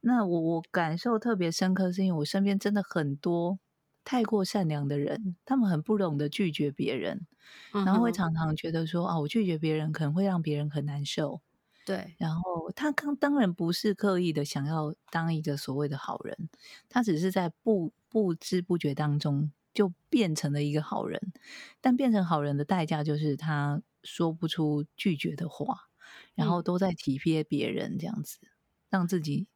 [0.01, 3.59] 那我我感受特别深刻，是因为我身边真的很多
[4.05, 7.27] 太过善良的人，他们很不懂得拒绝别人，
[7.73, 11.41] 然后会常常觉得说：“啊，我拒绝别人可能会让别人很难受。”
[11.85, 16.51] 对，然后他刚当然不是刻意的想要当一个所谓的好人，
[16.89, 19.51] 他只是在不不知不觉当中。
[19.79, 21.33] 就变成了一个好人，
[21.81, 25.89] 但变成好人的代价就是他说不出拒绝的话，
[26.35, 28.49] 然后都在体贴别人，这样子、嗯、
[28.91, 29.47] 让自己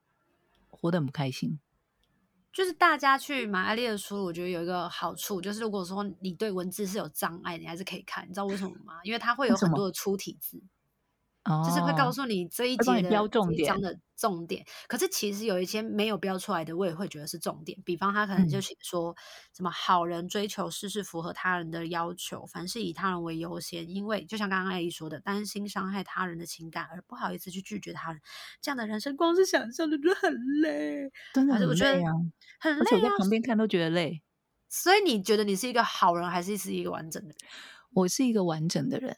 [0.71, 1.59] 活得很不开心。
[2.53, 8.25] 就是大家去买艾丽的书，我觉得有一个好处，就是如果说你对文字是有障碍，你还是可以看。
[8.29, 9.01] 你知道为什么吗？
[9.03, 10.63] 因为它会有很多的粗体字。
[11.45, 17.77] 就是会告诉你这一节的标重点的重点，可是其实有一些没有标出来的，我也会觉得是重点。
[17.85, 19.17] 比方他可能就写说
[19.53, 28.21] 什么好人追求事事符合他人的要求，凡事以他人为优先，因为就像刚刚阿姨说的，担心伤害他人的情感而不好意思去拒绝他人，
[28.61, 32.13] 这样的人生光是想象就觉得很累，真的很累啊，
[32.61, 34.23] 很累啊，而且我在旁边看都觉得累。
[34.69, 37.37] 所以你觉得你是一个好人，还是是一个完整的人？
[37.95, 39.17] 我是一个完整的人。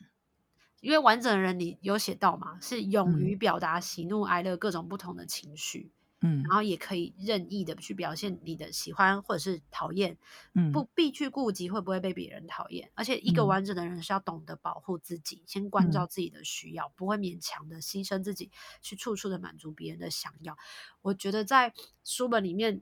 [0.85, 2.59] 因为完整的人，你有写到嘛？
[2.61, 5.91] 是勇于表达喜怒哀乐各种不同的情绪。
[6.20, 10.16] 嗯，然后也可以任意的去表现你的喜欢或者是讨厌，
[10.55, 12.91] 嗯，不必去顾及会不会被别人讨厌。
[12.95, 20.57] 而且一个完整的人是要懂得保护自己，嗯、先关照自己的需要，不会勉强的牺牲自己去处处的满足别人的想要。
[21.03, 21.74] 我觉得在
[22.05, 22.80] 书本里面，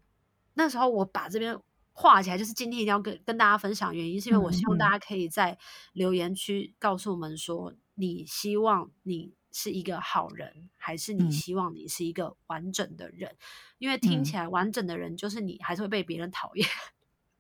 [0.55, 1.59] 那时候我把这边
[1.93, 5.59] 画起来，就是今天一定要跟跟大家分享原因，是因为我希望大家可以在
[5.95, 9.35] 留言区告诉我们说，你希望你。
[9.55, 13.31] 是一个好人，还是你希望你是一个完整的人？
[13.33, 13.37] 嗯、
[13.77, 16.67] 因为听起来完整的人就是你，还是会被别人讨厌，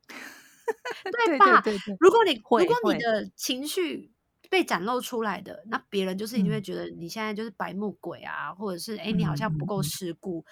[0.08, 1.62] 嗯、对吧？
[1.62, 4.12] 对对对对，如果你如果你的情绪
[4.50, 10.44] 被展露出来的，那别人就是一定会觉得你现在就是白目鬼啊，嗯、或者是哎，你好像不够世故，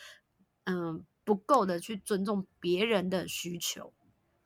[0.65, 3.93] 嗯，嗯，不够的去尊重别人的需求，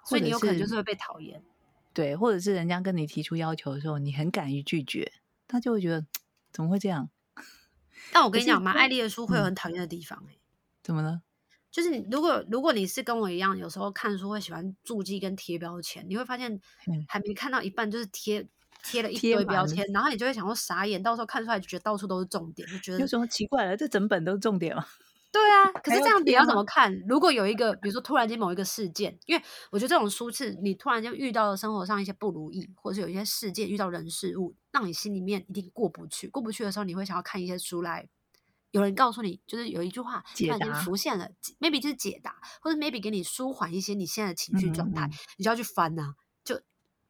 [0.05, 1.45] 所以你有可能就是会被讨厌。
[1.93, 5.13] 对，或者是人家跟你提出要求的时候，你很敢于拒绝，
[5.55, 6.05] 他就会觉得。
[6.53, 7.11] 怎么会这样？
[8.13, 10.39] 但我跟你讲嘛，艾丽的书会有很讨厌的地方、欸嗯、
[10.85, 11.23] 怎么了？
[11.73, 16.61] 就是你如果如果你是跟我一样，有时候看书会喜欢注记跟贴标签，你会发现
[17.09, 18.47] 还没看到一半就是贴
[18.85, 23.77] 贴了一堆标签，然后你就会想说傻眼，到时候看出来就觉得到处都是重点，就觉得有什么奇怪了？
[23.77, 24.87] 这整本都是重点吗？
[25.35, 26.97] 对啊，可是这样你要怎么看？
[27.09, 36.28] 如果有一个，比如说突然间某一个事件，因为我觉得这种书是你突然间遇到了生活上一些不如意，或者是有一些事件遇到人事物，让你心里面一定过不去。
[36.28, 38.09] 过不去的时候，你会想要看一些书来，
[38.70, 41.28] 有人告诉你，就是有一句话突然间浮现了
[41.59, 46.14] ，maybe 就是解答，或者 maybe 给你舒缓一些你现在的情绪状态，嗯嗯嗯，你就要去翻啊。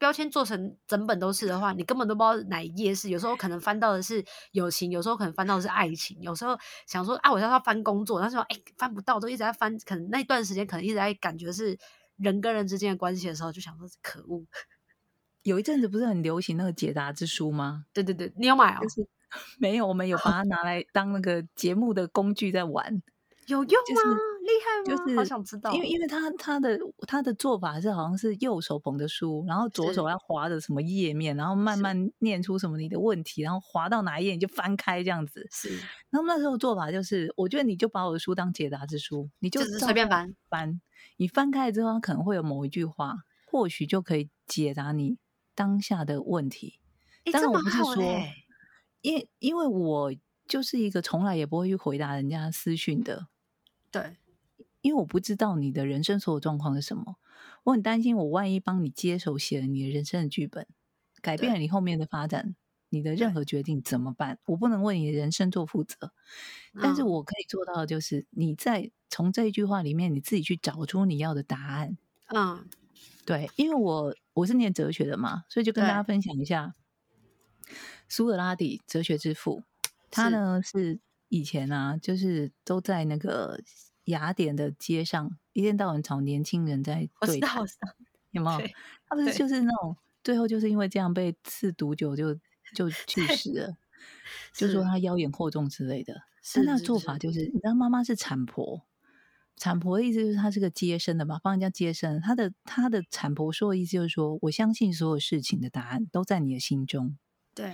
[0.05, 3.09] 标签做成整本都是的话，你根本都不知道哪一页是。
[3.09, 6.55] 有时候可能翻到的是友情，有时候可能翻到的是爱情，有时候
[6.87, 9.75] 想说啊，我要要翻工作，但是说哎翻不到，都一直在翻。
[9.87, 11.79] 可能那段时间可能一直在感觉是
[12.19, 14.45] 人跟人之间的关系的时候，就想说可恶。
[15.43, 17.87] 有一阵子不是很流行那个解答之书吗？
[17.95, 18.81] 对对对，你有买哦？
[18.83, 19.07] 就是
[19.59, 23.03] 没有，我们有把它拿来当那个节目的工具在玩。
[23.47, 23.87] 有用吗？
[23.89, 24.17] 就是厉
[24.61, 24.97] 害吗？
[24.97, 35.47] 就是好想知道，因为因为他他的他的做法是好像是右手捧着书，然后左手要划着什么页面，然后慢慢念出什么你的问题，然后划到哪一页你就翻开这样子。
[35.51, 35.71] 是，
[36.11, 40.81] 然后那时候做法就是，我觉得你就把我的书当解答之书，你就随便翻翻，
[41.17, 43.15] 你翻开了之后可能会有某一句话，
[43.47, 45.19] 或许就可以解答你
[45.55, 46.81] 当下的问题。
[47.33, 48.05] 但是我不是说，
[49.01, 50.15] 因因为我
[50.47, 53.29] 就是一个从来也不会去回答人家私讯的。
[53.91, 54.17] 对，
[54.85, 57.17] 因为我不知道你的人生所有状况是什么，
[57.63, 60.67] 我很担心，我万一帮你接手写了你的人生的剧本，
[61.23, 62.55] 改变了你后面的发展，
[62.91, 64.39] 你的任何决定怎么办？
[64.45, 66.13] 我不能为你的人生做负责，
[66.83, 71.97] 但是我可以做到的就是，你在从这一句话里面，你自己去找出你要的答案。
[72.27, 72.69] 嗯，
[73.25, 76.75] 对，因为我我是念哲学的嘛，所以就跟大家分享一下，
[78.07, 79.63] 苏格拉底，哲学之父，
[80.11, 81.01] 他呢是。
[81.31, 83.59] 以前啊，就是都在那个
[84.05, 87.63] 雅典的街上，一天到晚找年轻人在对谈，
[88.31, 88.69] 有没有？
[89.09, 92.35] 他不是就是那种最后就是因为这样被赐毒酒就
[92.75, 93.77] 就去世了，
[94.53, 96.23] 就说他妖言惑众之类的。
[96.55, 98.83] 但那做法就是，你知道妈妈是产婆，
[99.57, 102.21] 产婆的意思就是她是个接生的嘛，帮人家接生。
[102.21, 107.17] 她的她的产婆说的意思就是说，我相信所有事情的答案都在你的心中。
[107.55, 107.73] 对，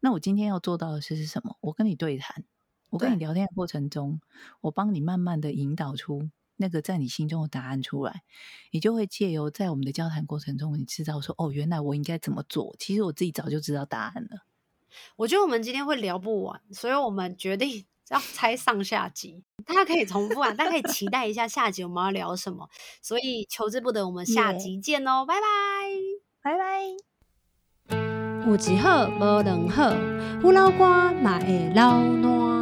[0.00, 1.56] 那我今天要做到的是是什么？
[1.62, 2.44] 我跟你对谈。
[2.92, 4.20] 我跟你聊天的过程中，
[4.60, 8.22] 我帮你慢慢的引导出那个在你心中的答案出来，
[8.70, 12.76] 你就会借由在我们的交谈过程中，你知道说哦，原来我应该怎么做。
[12.78, 14.42] 其实我自己早就知道答案了。
[15.16, 19.42] 我觉得我们今天会聊不完，所以我们决定要拆上下集。
[19.64, 22.68] 大家可以重复啊，大家可以期待一下下集我们要聊什么。
[23.00, 26.82] 所以求之不得，我们下集见哦，拜拜，拜拜。
[28.46, 29.94] 有一好无两好，
[30.42, 32.61] 有老瓜嘛会老烂。